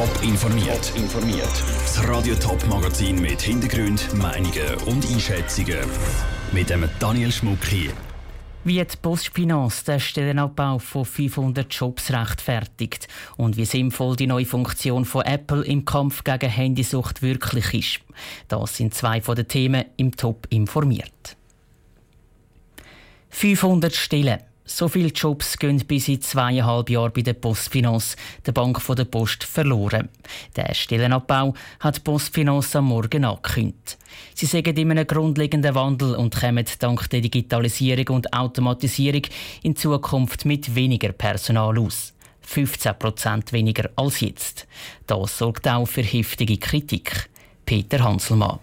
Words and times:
Top 0.00 0.22
informiert. 0.22 0.92
informiert. 0.96 1.62
Das 1.82 2.08
Radio 2.08 2.34
Top 2.36 2.66
Magazin 2.68 3.20
mit 3.20 3.42
Hintergrund, 3.42 4.08
Meinungen 4.14 4.74
und 4.86 5.06
Einschätzungen 5.06 5.76
mit 6.52 6.70
dem 6.70 6.88
Daniel 6.98 7.30
Schmuck 7.30 7.62
hier. 7.66 7.90
Wie 8.64 8.82
die 8.82 8.96
Postfinanz 9.02 9.84
den 9.84 10.00
Stellenabbau 10.00 10.78
von 10.78 11.04
500 11.04 11.70
Jobs 11.70 12.10
rechtfertigt 12.10 13.08
und 13.36 13.58
wie 13.58 13.66
sinnvoll 13.66 14.16
die 14.16 14.26
neue 14.26 14.46
Funktion 14.46 15.04
von 15.04 15.26
Apple 15.26 15.66
im 15.66 15.84
Kampf 15.84 16.24
gegen 16.24 16.48
Handysucht 16.48 17.20
wirklich 17.20 17.74
ist. 17.74 18.00
Das 18.48 18.78
sind 18.78 18.94
zwei 18.94 19.20
von 19.20 19.36
den 19.36 19.48
Themen 19.48 19.84
im 19.98 20.16
Top 20.16 20.46
informiert. 20.48 21.36
500 23.28 23.94
Stellen. 23.94 24.38
So 24.72 24.86
viele 24.86 25.08
Jobs 25.08 25.58
gehen 25.58 25.78
bis 25.84 26.06
in 26.06 26.20
zweieinhalb 26.20 26.90
Jahren 26.90 27.12
bei 27.12 27.22
der 27.22 27.32
Postfinanz, 27.32 28.14
der 28.46 28.52
Bank 28.52 28.80
der 28.96 29.04
Post, 29.04 29.42
verloren. 29.42 30.08
Der 30.54 30.72
Stellenabbau 30.72 31.54
hat 31.80 31.96
die 31.96 32.00
Postfinanz 32.00 32.76
am 32.76 32.84
Morgen 32.86 33.24
angekündigt. 33.24 33.98
Sie 34.32 34.46
sagen 34.46 34.76
in 34.76 34.92
einem 34.92 35.08
grundlegenden 35.08 35.74
Wandel 35.74 36.14
und 36.14 36.40
kommen 36.40 36.64
dank 36.78 37.10
der 37.10 37.20
Digitalisierung 37.20 38.16
und 38.16 38.32
Automatisierung 38.32 39.22
in 39.64 39.74
Zukunft 39.74 40.44
mit 40.44 40.72
weniger 40.72 41.10
Personal 41.12 41.76
aus. 41.76 42.14
15 42.42 42.96
Prozent 42.96 43.52
weniger 43.52 43.90
als 43.96 44.20
jetzt. 44.20 44.68
Das 45.08 45.36
sorgt 45.36 45.66
auch 45.66 45.86
für 45.86 46.02
heftige 46.02 46.58
Kritik. 46.58 47.28
Peter 47.66 48.04
Hanselmann. 48.04 48.60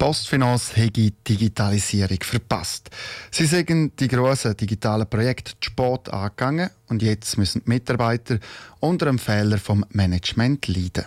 Postfinance 0.00 0.76
hätte 0.76 1.10
Digitalisierung 1.28 2.22
verpasst. 2.22 2.88
Sie 3.30 3.44
sagen 3.44 3.92
die 3.98 4.08
grossen 4.08 4.56
digitalen 4.56 5.06
Projekte 5.06 5.52
zu 5.60 5.70
spät 5.70 6.08
angegangen 6.08 6.70
und 6.88 7.02
jetzt 7.02 7.36
müssen 7.36 7.60
die 7.62 7.68
Mitarbeiter 7.68 8.38
unter 8.78 9.08
einem 9.08 9.18
Fehler 9.18 9.58
vom 9.58 9.84
Management 9.90 10.68
leiden. 10.68 11.04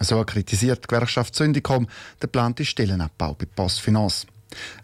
So 0.00 0.24
kritisiert 0.24 0.82
die 0.82 0.88
Gewerkschaft 0.88 1.36
Syndicom 1.36 1.84
den 1.84 1.90
geplanten 2.18 2.64
Stellenabbau 2.64 3.34
bei 3.34 3.46
Postfinance. 3.46 4.26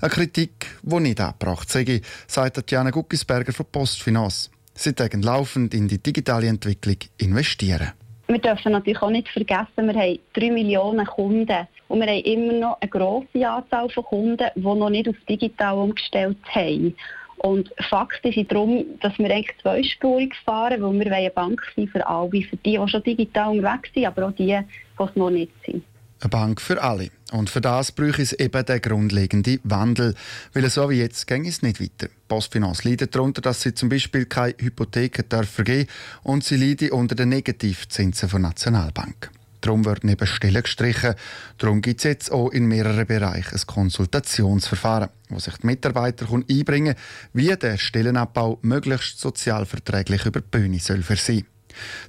Eine 0.00 0.10
Kritik, 0.10 0.78
die 0.82 1.00
nicht 1.00 1.20
abgebracht 1.20 1.68
sei, 1.68 2.00
sagt 2.28 2.54
Tatjana 2.54 2.90
Guckisberger 2.90 3.52
von 3.52 3.66
Postfinance. 3.72 4.50
Sie 4.72 4.92
tägen 4.92 5.22
laufend 5.22 5.74
in 5.74 5.88
die 5.88 6.00
digitale 6.00 6.46
Entwicklung 6.46 6.98
investieren. 7.16 7.90
Wir 8.30 8.38
dürfen 8.38 8.72
natürlich 8.72 9.00
auch 9.00 9.08
nicht 9.08 9.28
vergessen, 9.28 9.86
wir 9.86 9.94
haben 9.94 10.18
3 10.34 10.50
Millionen 10.50 11.06
Kunden 11.06 11.66
und 11.88 12.00
wir 12.00 12.06
haben 12.06 12.24
immer 12.24 12.52
noch 12.52 12.80
eine 12.80 12.90
grosse 12.90 13.48
Anzahl 13.48 13.88
von 13.88 14.04
Kunden, 14.04 14.50
die 14.54 14.60
noch 14.60 14.90
nicht 14.90 15.08
auf 15.08 15.16
digital 15.26 15.78
umgestellt 15.78 16.36
haben. 16.50 16.94
Und 17.38 17.70
Fakt 17.88 18.22
ist 18.26 18.52
darum, 18.52 18.84
dass 19.00 19.18
wir 19.18 19.30
eigentlich 19.30 19.56
zweispurig 19.62 20.34
fahren, 20.44 20.82
weil 20.82 21.00
wir 21.06 21.12
eine 21.12 21.30
Bank 21.30 21.62
sein 21.74 21.88
für 21.88 22.06
alle, 22.06 22.42
für 22.42 22.56
die, 22.56 22.78
die 22.78 22.88
schon 22.88 23.02
digital 23.02 23.56
unterwegs 23.56 23.90
sind, 23.94 24.06
aber 24.06 24.26
auch 24.26 24.32
die, 24.32 24.46
die 24.46 25.02
es 25.02 25.16
noch 25.16 25.30
nicht 25.30 25.52
sind. 25.64 25.82
Eine 26.20 26.30
Bank 26.30 26.60
für 26.60 26.82
alle. 26.82 27.10
Und 27.30 27.48
für 27.48 27.60
das 27.60 27.92
braucht 27.92 28.18
es 28.18 28.32
eben 28.32 28.64
den 28.64 28.82
grundlegenden 28.82 29.60
Wandel. 29.62 30.14
Weil 30.52 30.68
so 30.68 30.90
wie 30.90 30.98
jetzt 30.98 31.26
ging 31.26 31.46
es 31.46 31.62
nicht 31.62 31.80
weiter. 31.80 32.08
Postfinanz 32.26 32.82
leidet 32.84 33.14
darunter, 33.14 33.40
dass 33.40 33.62
sie 33.62 33.74
zum 33.74 33.88
Beispiel 33.88 34.26
keine 34.26 34.54
Hypotheken 34.58 35.44
vergeben 35.44 35.88
und 36.24 36.42
sie 36.42 36.56
leidet 36.56 36.90
unter 36.90 37.14
den 37.14 37.28
Negativzinsen 37.28 38.28
der 38.28 38.38
Nationalbank. 38.40 39.30
Darum 39.60 39.84
werden 39.84 40.08
eben 40.08 40.26
Stellen 40.26 40.62
gestrichen. 40.62 41.14
Darum 41.58 41.82
gibt 41.82 42.00
es 42.00 42.04
jetzt 42.04 42.32
auch 42.32 42.50
in 42.50 42.66
mehreren 42.66 43.06
Bereichen 43.06 43.54
ein 43.54 43.66
Konsultationsverfahren, 43.66 45.10
wo 45.28 45.38
sich 45.38 45.56
die 45.56 45.66
Mitarbeiter 45.66 46.26
einbringen 46.30 46.94
können, 46.94 46.98
wie 47.32 47.56
der 47.56 47.76
Stellenabbau 47.76 48.58
möglichst 48.62 49.20
sozialverträglich 49.20 50.26
über 50.26 50.40
die 50.40 50.48
Bühne 50.50 50.78
soll 50.78 51.02
für 51.02 51.16
sie. 51.16 51.44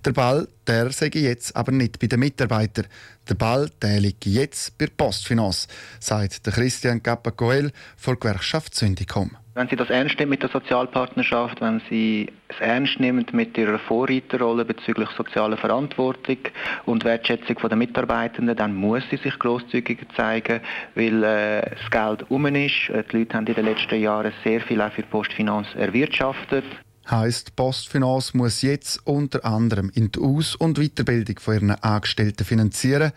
Der 0.06 0.12
Ball, 0.12 0.48
der 0.67 0.92
sage 0.92 1.20
jetzt 1.20 1.56
aber 1.56 1.72
nicht 1.72 2.00
bei 2.00 2.08
den 2.08 2.20
Mitarbeitern. 2.20 2.88
Der 3.28 3.36
Ball, 3.36 3.70
der 3.81 4.00
liegt 4.00 4.25
jetzt 4.25 4.78
bei 4.78 4.86
der 4.86 4.94
Postfinance, 4.95 5.67
sagt 6.00 6.45
der 6.45 6.53
Christian 6.53 7.03
Cappacoel 7.03 7.72
von 7.97 8.16
der 8.16 8.20
Gewerkschaft 8.20 8.75
Syndicom. 8.75 9.31
Wenn 9.59 9.68
Sie 9.68 9.75
das 9.75 9.90
ernst 9.90 10.18
nehmen 10.18 10.29
mit 10.29 10.41
der 10.41 10.50
Sozialpartnerschaft, 10.50 11.59
wenn 11.59 11.81
Sie 11.90 12.31
es 12.47 12.59
ernst 12.62 12.97
nehmen 13.00 13.25
mit 13.34 13.58
Ihrer 13.58 13.78
Vorreiterrolle 13.78 14.63
bezüglich 14.63 15.09
sozialer 15.18 15.58
Verantwortung 15.58 16.38
und 16.85 17.03
Wertschätzung 17.03 17.58
der 17.68 17.75
Mitarbeitenden, 17.75 18.56
dann 18.56 18.74
muss 18.74 19.03
sie 19.09 19.18
sich 19.18 19.38
grosszügiger 19.38 20.06
zeigen, 20.16 20.62
weil 20.96 21.24
äh, 21.25 21.72
das 21.72 21.91
Geld 21.91 22.31
um 22.31 22.46
ist. 22.46 22.90
Äh, 22.90 23.03
die 23.12 23.18
Leute 23.18 23.35
haben 23.35 23.47
in 23.47 23.56
den 23.56 23.66
letzten 23.66 24.00
Jahren 24.00 24.31
sehr 24.46 24.62
viel 24.62 24.81
auch 24.81 24.94
für 24.94 25.03
Postfinanz 25.03 25.68
erwirtschaftet 25.75 26.63
heisst, 27.12 27.56
Postfinance 27.56 28.36
muss 28.36 28.62
jetzt 28.62 29.06
unter 29.06 29.46
anderem 29.46 29.92
in 29.94 30.12
die 30.12 30.20
Aus- 30.20 30.56
und 30.56 30.78
Weiterbildung 30.78 31.40
von 31.40 31.53
ihren 31.53 31.72
Angestellten 31.72 32.46
finanzieren, 32.46 33.12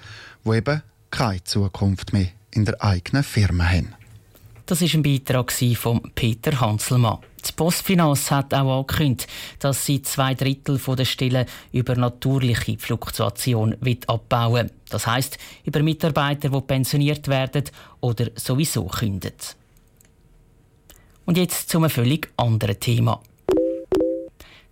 die 0.45 0.57
eben 0.57 0.83
keine 1.11 1.45
Zukunft 1.45 2.13
mehr 2.13 2.29
in 2.51 2.65
der 2.65 2.83
eigenen 2.83 3.23
Firma 3.23 3.65
haben. 3.65 3.95
Das 4.67 4.81
war 4.81 4.89
ein 4.95 5.03
Beitrag 5.03 5.53
von 5.77 6.01
Peter 6.15 6.61
Hanselmann. 6.61 7.19
Die 7.47 7.53
Postfinance 7.53 8.31
hat 8.35 8.55
auch 8.55 8.79
angekündigt, 8.79 9.29
dass 9.59 9.85
sie 9.85 10.01
zwei 10.03 10.35
Drittel 10.35 10.79
der 10.79 11.05
Stellen 11.05 11.47
über 11.73 11.97
natürliche 11.97 12.79
Fluktuation 12.79 13.77
abbauen 14.07 14.69
will. 14.69 14.73
Das 14.89 15.07
heisst, 15.07 15.39
über 15.65 15.83
Mitarbeiter, 15.83 16.51
die 16.51 16.61
pensioniert 16.61 17.27
werden 17.27 17.65
oder 18.01 18.31
sowieso 18.37 18.85
kündigen. 18.85 19.37
Und 21.25 21.37
jetzt 21.37 21.69
zu 21.69 21.79
einem 21.79 21.91
völlig 21.91 22.31
anderen 22.37 22.79
Thema. 22.79 23.21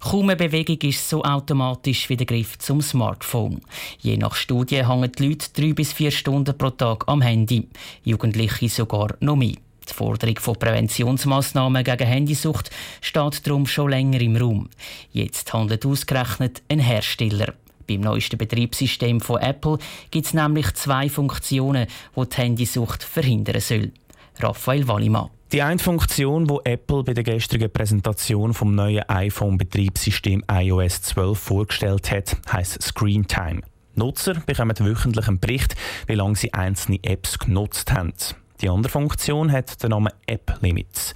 Kaum 0.01 0.31
eine 0.31 0.37
Bewegung 0.37 0.79
ist 0.89 1.07
so 1.07 1.23
automatisch 1.23 2.09
wie 2.09 2.17
der 2.17 2.27
Griff 2.27 2.59
zum 2.59 2.81
Smartphone. 2.81 3.61
Je 4.01 4.17
nach 4.17 4.35
Studie 4.35 4.87
hängen 4.87 5.13
die 5.13 5.29
Leute 5.29 5.49
drei 5.53 5.75
bis 5.75 5.93
vier 5.93 6.11
Stunden 6.11 6.57
pro 6.57 6.71
Tag 6.71 7.05
am 7.07 7.21
Handy, 7.21 7.69
Jugendliche 8.03 8.71
sogar 8.71 9.15
noch 9.21 9.37
mehr. 9.37 9.57
Die 9.89 9.95
Forderung 9.95 10.39
von 10.39 10.57
Präventionsmaßnahmen 10.59 11.85
gegen 11.85 12.07
Handysucht 12.07 12.71
steht 13.03 13.47
darum 13.47 13.67
schon 13.67 13.91
länger 13.91 14.23
im 14.23 14.37
Raum. 14.37 14.71
Jetzt 15.13 15.53
handelt 15.53 15.85
ausgerechnet 15.85 16.63
ein 16.71 16.79
Hersteller. 16.79 17.53
Beim 17.87 18.01
neuesten 18.01 18.39
Betriebssystem 18.39 19.21
von 19.21 19.43
Apple 19.43 19.79
gibt 20.11 20.27
es 20.27 20.33
nämlich 20.33 20.73
zwei 20.75 21.11
Funktionen, 21.11 21.87
die 22.17 22.29
die 22.29 22.37
Handysucht 22.37 23.03
verhindern 23.03 23.61
sollen. 23.61 23.93
Raphael 24.39 24.89
Wallimann. 24.89 25.29
Die 25.53 25.63
eine 25.63 25.81
Funktion, 25.81 26.47
die 26.47 26.59
Apple 26.63 27.03
bei 27.03 27.13
der 27.13 27.25
gestrigen 27.25 27.73
Präsentation 27.73 28.55
vom 28.55 28.73
neuen 28.77 29.03
iPhone-Betriebssystem 29.09 30.45
iOS 30.49 31.03
12 31.03 31.37
vorgestellt 31.37 32.13
hat, 32.13 32.37
heißt 32.53 32.81
Screen 32.81 33.27
Time. 33.27 33.63
Nutzer 33.97 34.35
bekommen 34.47 34.79
wöchentlich 34.79 35.27
einen 35.27 35.41
Bericht, 35.41 35.75
wie 36.07 36.15
lange 36.15 36.37
sie 36.37 36.55
einzelne 36.55 37.01
Apps 37.03 37.41
genutzt 37.41 37.93
haben. 37.93 38.13
Die 38.61 38.69
andere 38.69 38.93
Funktion 38.93 39.51
hat 39.51 39.83
den 39.83 39.91
Namen 39.91 40.13
App 40.27 40.59
Limits. 40.61 41.15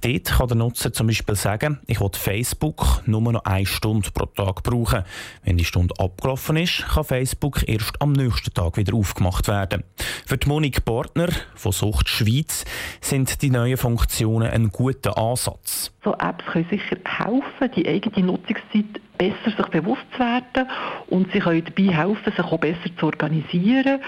Dort 0.00 0.24
kann 0.26 0.46
der 0.46 0.56
Nutzer 0.56 0.92
zum 0.92 1.08
Beispiel 1.08 1.34
sagen, 1.34 1.80
ich 1.86 2.00
will 2.00 2.08
Facebook 2.12 3.02
nur 3.04 3.20
noch 3.20 3.44
eine 3.44 3.66
Stunde 3.66 4.08
pro 4.12 4.26
Tag 4.26 4.62
brauchen. 4.62 5.02
Wenn 5.42 5.58
die 5.58 5.64
Stunde 5.64 5.94
abgelaufen 5.98 6.56
ist, 6.56 6.86
kann 6.88 7.04
Facebook 7.04 7.68
erst 7.68 8.00
am 8.00 8.12
nächsten 8.12 8.54
Tag 8.54 8.76
wieder 8.76 8.94
aufgemacht 8.94 9.48
werden. 9.48 9.82
Für 10.24 10.38
die 10.38 10.48
Monique 10.48 10.84
Partner 10.84 11.28
von 11.56 11.72
Sucht 11.72 12.08
Schweiz 12.08 12.64
sind 13.00 13.42
die 13.42 13.50
neuen 13.50 13.76
Funktionen 13.76 14.48
ein 14.48 14.68
guter 14.70 15.18
Ansatz. 15.18 15.92
So 16.04 16.14
Apps 16.14 16.44
können 16.46 16.68
sicher 16.70 16.96
helfen, 17.04 17.70
die 17.76 17.88
eigene 17.88 18.26
Nutzungszeit 18.26 19.00
besser 19.18 19.56
sich 19.56 19.66
bewusst 19.66 20.06
zu 20.12 20.20
werden 20.20 20.70
und 21.08 21.32
sie 21.32 21.40
können 21.40 21.64
dabei 21.64 21.92
helfen, 21.94 22.32
sich 22.32 22.44
auch 22.44 22.58
besser 22.58 22.96
zu 22.98 23.06
organisieren 23.06 24.00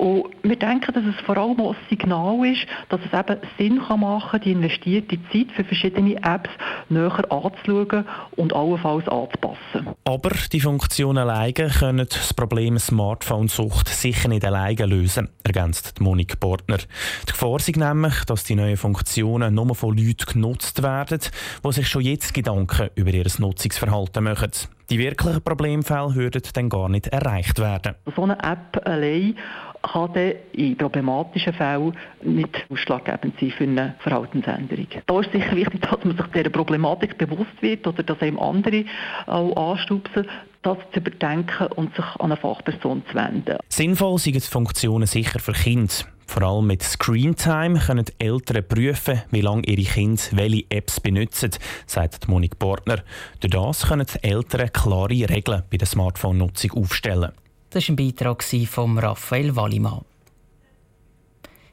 und 0.00 0.30
wir 0.42 0.56
denken, 0.56 0.94
dass 0.94 1.04
es 1.04 1.26
vor 1.26 1.36
allem 1.36 1.60
auch 1.60 1.74
ein 1.74 1.76
Signal 1.90 2.46
ist, 2.46 2.66
dass 2.88 3.00
es 3.00 3.12
eben 3.12 3.40
Sinn 3.58 3.82
kann 3.86 4.00
machen 4.00 4.30
kann, 4.30 4.40
die 4.40 4.52
investierte 4.52 5.18
Zeit 5.30 5.52
für 5.54 5.62
verschiedene 5.62 6.16
Apps 6.22 6.48
näher 6.88 7.30
anzuschauen 7.30 8.06
und 8.36 8.54
allenfalls 8.54 9.06
anzupassen. 9.08 9.94
Aber 10.04 10.30
die 10.50 10.60
Funktionen 10.60 11.18
alleine 11.18 11.52
können 11.52 12.06
das 12.08 12.32
Problem 12.32 12.78
Smartphone-Sucht 12.78 13.90
sicher 13.90 14.28
nicht 14.28 14.46
alleine 14.46 14.86
lösen, 14.86 15.28
ergänzt 15.44 16.00
Monique 16.00 16.40
Portner. 16.40 16.78
Die 16.78 17.32
Gefahr 17.32 17.56
ist 17.56 17.76
nämlich, 17.76 18.24
dass 18.24 18.44
die 18.44 18.54
neuen 18.54 18.78
Funktionen 18.78 19.54
nur 19.54 19.74
von 19.74 19.94
Leuten 19.94 20.32
genutzt 20.32 20.82
werden, 20.82 21.20
die 21.62 21.72
sich 21.72 21.88
schon 21.88 22.02
jetzt 22.02 22.32
Gedanken 22.32 22.88
über 22.94 23.12
ihr 23.12 23.26
Nutzungsverhalten 23.38 24.24
machen. 24.24 24.50
Die 24.90 24.98
wirklichen 24.98 25.40
Problemfälle 25.42 26.16
würden 26.16 26.42
dann 26.52 26.68
gar 26.68 26.88
nicht 26.88 27.06
erreicht 27.06 27.60
werden. 27.60 27.94
So 28.16 28.24
eine 28.24 28.36
App 28.42 28.84
allein 28.84 29.36
kann 29.82 30.12
dann 30.12 30.32
in 30.52 30.76
problematischen 30.76 31.52
Fällen 31.52 31.96
nicht 32.22 32.66
ausschlaggebend 32.70 33.34
sein 33.40 33.50
für 33.50 33.64
eine 33.64 33.94
Verhaltensänderung. 34.00 34.86
Da 35.06 35.20
ist 35.20 35.32
sicher 35.32 35.56
wichtig, 35.56 35.80
dass 35.90 36.04
man 36.04 36.16
sich 36.16 36.26
dieser 36.26 36.50
Problematik 36.50 37.18
bewusst 37.18 37.60
wird 37.60 37.86
oder 37.86 38.02
dass 38.02 38.20
einem 38.20 38.38
andere 38.38 38.84
auch 39.26 39.72
anstupsen, 39.72 40.26
das 40.62 40.78
zu 40.92 41.00
überdenken 41.00 41.66
und 41.76 41.94
sich 41.94 42.04
an 42.04 42.32
eine 42.32 42.36
Fachperson 42.36 43.02
zu 43.08 43.14
wenden. 43.14 43.56
Sinnvoll 43.68 44.18
sind 44.18 44.42
Funktionen 44.44 45.06
sicher 45.06 45.38
für 45.38 45.52
Kinder. 45.52 45.94
Vor 46.30 46.42
allem 46.42 46.68
mit 46.68 46.84
Screentime 46.84 47.80
können 47.80 48.04
die 48.04 48.24
Eltern 48.24 48.64
prüfen, 48.68 49.22
wie 49.32 49.40
lange 49.40 49.62
ihre 49.66 49.82
Kinder 49.82 50.22
welche 50.30 50.64
Apps 50.70 51.00
benutzen, 51.00 51.50
sagt 51.86 52.28
Monique 52.28 52.56
Portner. 52.56 53.02
Durch 53.40 53.50
das 53.50 53.88
können 53.88 54.06
die 54.06 54.28
Eltern 54.28 54.72
klare 54.72 55.28
Regeln 55.28 55.64
bei 55.68 55.76
der 55.76 55.88
Smartphone-Nutzung 55.88 56.70
aufstellen. 56.72 57.32
Das 57.70 57.88
war 57.88 57.92
ein 57.92 57.96
Beitrag 57.96 58.42
von 58.42 58.98
Raphael 58.98 59.54
Wallimann. 59.54 60.04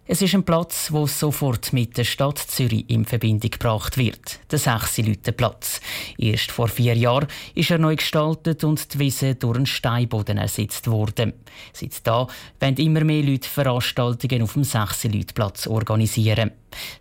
Es 0.10 0.22
ist 0.22 0.36
ein 0.36 0.46
Platz, 0.46 0.92
wo 0.92 1.06
sofort 1.06 1.74
mit 1.74 1.98
der 1.98 2.06
Stadt 2.06 2.38
Zürich 2.38 2.86
in 2.88 3.04
Verbindung 3.04 3.50
gebracht 3.50 3.98
wird. 3.98 4.40
Der 4.52 4.60
Sechsi-Leute-Platz. 4.60 5.82
Erst 6.18 6.52
vor 6.52 6.70
vier 6.70 6.96
Jahren 6.96 7.28
ist 7.56 7.72
er 7.72 7.80
neu 7.80 7.96
gestaltet 7.96 8.64
und 8.64 8.94
die 8.94 9.00
Wiese 9.00 9.36
durch 9.36 9.58
einen 9.58 9.66
Steinboden 9.66 10.38
ersetzt 10.38 10.88
worden. 10.88 11.34
Seit 11.74 12.06
da 12.08 12.28
wollen 12.60 12.78
immer 12.78 13.04
mehr 13.04 13.24
Leute 13.24 13.50
Veranstaltungen 13.50 14.44
auf 14.44 14.54
dem 14.54 14.64
Sechsi-Leute-Platz 14.64 15.68
organisieren. 15.68 16.52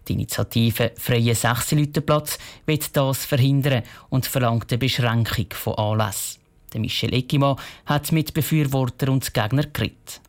Die 0.09 0.15
Initiative 0.15 0.91
Freie 0.97 1.35
Sechsi-Leute-Platz 1.35 2.39
wird 2.65 2.97
das 2.97 3.27
verhindern 3.27 3.85
und 4.09 4.27
verlangt 4.27 4.73
eine 4.73 4.79
Beschränkung 4.79 5.47
von 5.53 5.75
Anlässen. 5.75 6.46
Michel 6.75 7.15
Eckimann 7.15 7.57
hat 7.87 8.13
mit 8.13 8.35
Befürworter 8.35 9.11
und 9.11 9.33
Gegner 9.33 9.65
geredet. 9.65 10.21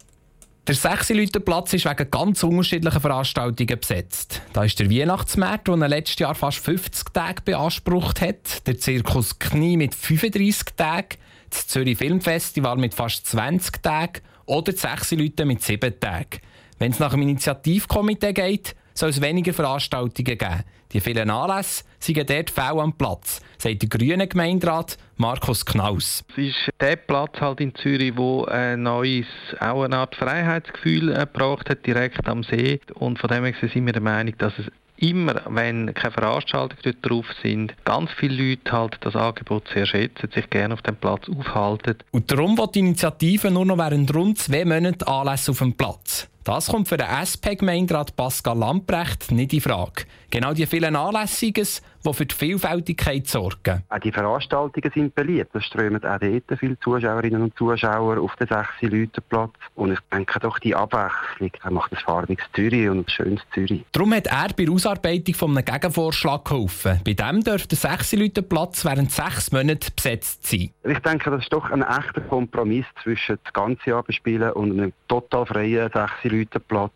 Der 0.68 0.76
6 0.76 1.12
Leute 1.12 1.40
Platz 1.40 1.72
ist 1.72 1.86
wegen 1.86 2.12
ganz 2.12 2.44
unterschiedlichen 2.44 3.00
Veranstaltungen 3.00 3.80
besetzt. 3.80 4.42
Da 4.52 4.66
ist 4.66 4.78
der 4.78 4.92
Weihnachtsmarkt, 4.92 5.70
der 5.70 5.88
letztes 5.88 6.20
Jahr 6.20 6.36
fast 6.36 6.58
50 6.58 7.14
Tage 7.14 7.42
beansprucht 7.42 8.20
hat, 8.20 8.68
der 8.68 8.78
Zirkus 8.78 9.40
Knie 9.40 9.78
mit 9.78 9.96
35 9.96 10.76
Tagen, 10.76 11.18
das 11.50 11.68
Zürich 11.68 11.98
Filmfestival 11.98 12.76
mit 12.76 12.94
fast 12.94 13.26
20 13.28 13.82
Tagen 13.82 14.22
oder 14.46 14.74
die 14.74 14.78
6 14.78 15.12
Leute 15.12 15.46
mit 15.46 15.64
7 15.64 16.00
Tagen. 16.02 16.42
Wenn 16.80 16.92
es 16.92 17.00
nach 17.00 17.12
dem 17.12 17.22
Initiativkomitee 17.22 18.34
geht, 18.34 18.76
soll 18.94 19.12
es 19.12 19.22
weniger 19.22 19.54
Veranstaltungen 19.54 20.38
geben. 20.38 20.64
Die 20.94 21.02
vielen 21.02 21.30
Anlässe 21.30 21.84
sind 22.00 22.30
dort 22.30 22.50
fehl 22.50 22.80
am 22.80 22.94
Platz, 22.94 23.42
sagt 23.58 23.82
der 23.82 23.90
grüne 23.90 24.28
Gemeinderat 24.28 24.98
Markus 25.18 25.66
Knaus. 25.66 26.24
Es 26.32 26.38
ist 26.38 26.70
der 26.80 26.96
Platz 26.96 27.42
halt 27.42 27.60
in 27.60 27.76
Zürich, 27.76 28.16
wo 28.16 28.46
ein 28.46 28.84
neues, 28.84 29.28
auch 29.60 29.84
eine 29.84 29.98
Art 29.98 30.16
Freiheitsgefühl 30.16 31.14
gebracht 31.14 31.70
hat, 31.70 31.86
direkt 31.86 32.28
am 32.28 32.44
See. 32.44 32.80
Und 32.96 33.20
von 33.20 33.30
dem 33.30 33.44
her 33.44 33.54
sind 33.62 33.86
wir 33.86 33.94
der 33.94 34.02
Meinung, 34.02 34.34
dass 34.38 34.54
es 34.58 34.68
immer, 34.98 35.42
wenn 35.50 35.94
keine 35.94 36.12
Veranstaltungen 36.12 36.82
dort 36.84 36.98
drauf 37.02 37.26
sind, 37.44 37.74
ganz 37.86 38.10
viele 38.18 38.50
Leute 38.50 38.72
halt 38.72 38.98
das 39.02 39.16
Angebot 39.16 39.68
sehr 39.74 39.86
schätzen, 39.86 40.30
sich 40.34 40.50
gerne 40.50 40.74
auf 40.74 40.82
dem 40.82 40.96
Platz 40.96 41.24
aufhalten. 41.30 41.98
Und 42.12 42.32
darum 42.32 42.58
wird 42.58 42.76
die 42.76 42.80
Initiative 42.80 43.52
nur 43.52 43.66
noch 43.66 43.78
während 43.78 44.14
rund 44.14 44.40
zwei 44.40 44.66
Monaten 44.66 45.04
Anlässe 45.04 45.52
auf 45.52 45.60
dem 45.60 45.74
Platz. 45.74 46.30
Das 46.48 46.68
kommt 46.68 46.88
für 46.88 46.96
den 46.96 47.10
SP-Gemeinderat 47.12 48.16
Pascal 48.16 48.58
Lamprecht 48.58 49.32
nicht 49.32 49.52
in 49.52 49.60
Frage. 49.60 50.06
Genau 50.30 50.54
die 50.54 50.66
vielen 50.66 50.96
Anlässiges, 50.96 51.82
die 52.08 52.14
für 52.14 52.26
die 52.26 52.36
Vielfältigkeit 52.36 53.28
sorgen. 53.28 53.84
Auch 53.90 54.00
die 54.00 54.12
Veranstaltungen 54.12 54.92
sind 54.94 55.16
beliebt. 55.16 55.56
Es 55.56 55.66
strömen 55.66 56.04
auch 56.04 56.20
dort 56.20 56.60
viele 56.60 56.80
Zuschauerinnen 56.80 57.42
und 57.42 57.58
Zuschauer 57.58 58.20
auf 58.20 58.36
den 58.36 58.48
6 58.48 58.68
Leute 58.82 59.22
Platz. 59.22 59.54
Und 59.76 59.92
ich 59.92 60.00
denke 60.12 60.40
doch, 60.40 60.60
die 60.60 60.76
Abwechslung 60.76 61.52
macht 61.70 61.92
ein 61.92 61.98
farbiges 61.98 62.46
Zürich 62.54 62.90
und 62.90 63.08
ein 63.08 63.10
schönes 63.10 63.42
Zürich. 63.54 63.84
Darum 63.92 64.14
hat 64.14 64.28
er 64.28 64.50
bei 64.56 64.66
der 64.66 64.74
Ausarbeitung 64.74 65.36
von 65.36 65.58
einem 65.58 65.66
Gegenvorschlag 65.66 66.46
geholfen. 66.46 67.02
Bei 67.06 67.14
dem 67.14 67.44
dürfte 67.44 67.70
der 67.70 67.78
6 67.78 68.14
Leute 68.14 68.42
Platz 68.42 68.86
während 68.86 69.12
sechs 69.12 69.52
Monaten 69.52 69.92
besetzt 69.96 70.48
sein. 70.48 70.70
Ich 70.84 71.00
denke, 71.00 71.30
das 71.30 71.44
ist 71.44 71.54
doch 71.54 71.70
ein 71.72 71.82
echter 71.82 72.22
Kompromiss 72.22 72.86
zwischen 73.04 73.38
das 73.44 73.54
ganze 73.54 73.90
Jahr 73.90 74.04
bespielen 74.04 74.52
und 74.52 74.72
einem 74.72 74.94
total 75.08 75.46
freien 75.46 75.90
6 75.94 76.12
Leute 76.24 76.60
Platz. 76.60 76.94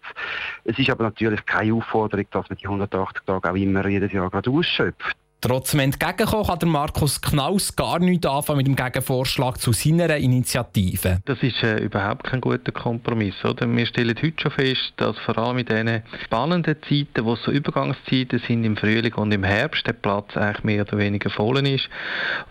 Es 0.64 0.78
ist 0.78 0.90
aber 0.90 1.04
natürlich 1.04 1.46
keine 1.46 1.74
Aufforderung, 1.74 2.26
dass 2.32 2.50
man 2.50 2.58
die 2.58 2.66
180 2.66 3.24
Tage 3.26 3.50
auch 3.50 3.56
immer 3.56 3.88
jedes 3.88 4.12
Jahr 4.12 4.30
gerade 4.30 4.50
ausschöpft. 4.50 5.01
up 5.06 5.31
Trotzdem 5.42 5.80
entgegenkommen 5.80 6.46
kann 6.46 6.60
der 6.60 6.70
Markus 6.70 7.20
Knaus 7.20 7.76
gar 7.76 7.98
nichts 7.98 8.28
anfangen 8.28 8.58
mit 8.58 8.68
dem 8.68 8.76
Gegenvorschlag 8.76 9.60
zu 9.60 9.74
seiner 9.74 10.16
Initiative. 10.18 11.18
Das 11.26 11.42
ist 11.42 11.64
äh, 11.64 11.80
überhaupt 11.80 12.26
kein 12.26 12.42
guter 12.42 12.72
Kompromiss. 12.72 13.34
Oder? 13.44 13.68
Wir 13.68 13.88
stellen 13.88 14.16
heute 14.22 14.40
schon 14.40 14.52
fest, 14.52 14.94
dass 14.98 15.18
vor 15.26 15.36
allem 15.40 15.58
in 15.58 15.66
diesen 15.66 16.04
spannenden 16.24 16.76
Zeiten, 16.88 17.26
wo 17.26 17.34
es 17.34 17.42
so 17.44 17.50
Übergangszeiten 17.50 18.40
sind, 18.48 18.64
im 18.66 18.78
Frühling 18.78 19.16
und 19.16 19.34
im 19.34 19.44
Herbst, 19.44 19.88
der 19.88 19.94
Platz 19.94 20.38
eigentlich 20.38 20.64
mehr 20.64 20.84
oder 20.84 21.00
weniger 21.00 21.32
voll 21.32 21.66
ist. 21.68 21.90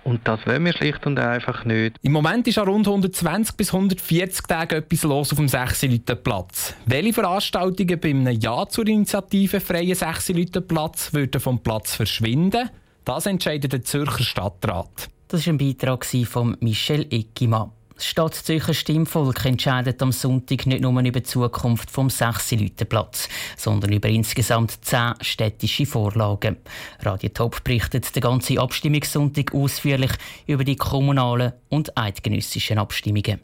Und 0.02 0.26
das 0.26 0.44
wollen 0.44 0.64
wir 0.64 0.72
schlicht 0.72 1.06
und 1.06 1.16
einfach 1.20 1.64
nicht. 1.64 1.94
Im 2.02 2.10
Moment 2.10 2.48
ist 2.48 2.58
an 2.58 2.66
rund 2.66 2.88
120 2.88 3.56
bis 3.56 3.72
140 3.72 4.46
Tagen 4.48 4.78
etwas 4.78 5.04
los 5.04 5.30
auf 5.30 5.38
dem 5.38 5.46
6 5.46 5.82
Leute 5.82 6.16
Platz. 6.16 6.74
Welche 6.86 7.12
Veranstaltungen 7.12 8.00
bei 8.00 8.10
einem 8.10 8.40
Ja 8.40 8.66
zur 8.68 8.88
Initiative 8.88 9.60
Freie 9.60 9.94
6 9.94 10.30
Leute 10.30 10.60
Platz 10.60 11.14
würden 11.14 11.40
vom 11.40 11.62
Platz 11.62 11.94
verschwinden? 11.94 12.68
Das 13.04 13.26
entscheidet 13.26 13.72
der 13.72 13.82
Zürcher 13.82 14.24
Stadtrat. 14.24 15.08
Das 15.28 15.46
war 15.46 15.54
ein 15.54 15.58
Beitrag 15.58 16.04
von 16.04 16.56
Michel 16.60 17.06
Eckimann. 17.10 17.70
Das 18.00 18.06
Stadtzürcher 18.06 18.72
Stimmvolk 18.72 19.44
entscheidet 19.44 20.00
am 20.00 20.10
Sonntag 20.10 20.64
nicht 20.64 20.80
nur 20.80 20.98
über 20.98 21.20
die 21.20 21.22
Zukunft 21.22 21.90
vom 21.90 22.08
6 22.08 22.54
Platz, 22.88 23.28
sondern 23.58 23.92
über 23.92 24.08
insgesamt 24.08 24.82
zehn 24.82 25.12
städtische 25.20 25.84
Vorlagen. 25.84 26.56
Radio 27.00 27.28
Top 27.28 27.62
berichtet 27.62 28.16
den 28.16 28.22
ganzen 28.22 28.58
Abstimmungssonntag 28.58 29.54
ausführlich 29.54 30.12
über 30.46 30.64
die 30.64 30.76
kommunalen 30.76 31.52
und 31.68 31.94
eidgenössischen 31.98 32.78
Abstimmungen. 32.78 33.40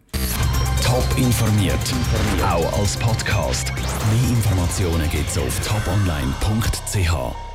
Top 0.82 1.06
informiert, 1.18 1.78
auch 2.42 2.78
als 2.78 2.96
Podcast. 2.96 3.74
Mehr 3.74 4.30
Informationen 4.30 5.10
gibt 5.10 5.28
es 5.28 5.36
auf 5.36 5.60
toponline.ch. 5.60 7.45